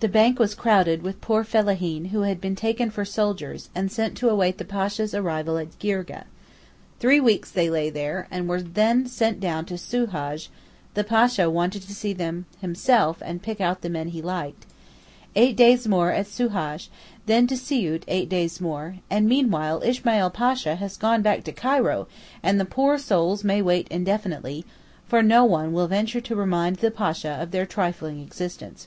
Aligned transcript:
The 0.00 0.08
bank 0.08 0.38
was 0.38 0.54
crowded 0.54 1.00
with 1.02 1.22
poor 1.22 1.42
fellaheen 1.42 2.08
who 2.10 2.20
had 2.28 2.42
been 2.42 2.54
taken 2.54 2.90
for 2.90 3.06
soldiers 3.06 3.70
and 3.74 3.90
sent 3.90 4.14
to 4.18 4.28
await 4.28 4.58
the 4.58 4.66
Pasha's 4.66 5.14
arrival 5.14 5.56
at 5.56 5.78
Girgeh; 5.78 6.24
three 7.00 7.20
weeks 7.20 7.50
they 7.52 7.70
lay 7.70 7.88
there, 7.88 8.28
and 8.30 8.50
were 8.50 8.60
then 8.60 9.06
sent 9.06 9.40
down 9.40 9.64
to 9.64 9.78
Soohaj 9.78 10.48
(the 10.92 11.04
Pasha 11.04 11.48
wanted 11.48 11.80
to 11.84 11.94
see 11.94 12.12
them 12.12 12.44
himself 12.60 13.22
and 13.24 13.42
pick 13.42 13.58
out 13.58 13.80
the 13.80 13.88
men 13.88 14.08
he 14.08 14.20
liked); 14.20 14.66
eight 15.34 15.56
days 15.56 15.88
more 15.88 16.10
at 16.10 16.26
Soohaj, 16.26 16.88
then 17.24 17.46
to 17.46 17.56
Siout 17.56 18.04
eight 18.08 18.28
days 18.28 18.60
more, 18.60 18.96
and 19.08 19.26
meanwhile 19.26 19.80
Ismail 19.82 20.28
Pasha 20.28 20.74
has 20.74 20.98
gone 20.98 21.22
back 21.22 21.44
to 21.44 21.52
Cairo 21.52 22.08
and 22.42 22.60
the 22.60 22.66
poor 22.66 22.98
souls 22.98 23.42
may 23.42 23.62
wait 23.62 23.88
indefinitely, 23.88 24.66
for 25.08 25.22
no 25.22 25.46
one 25.46 25.72
will 25.72 25.88
venture 25.88 26.20
to 26.20 26.36
remind 26.36 26.76
the 26.76 26.90
Pasha 26.90 27.30
of 27.40 27.52
their 27.52 27.64
trifling 27.64 28.20
existence. 28.20 28.86